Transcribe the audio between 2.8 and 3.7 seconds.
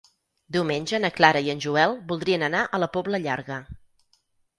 la Pobla Llarga.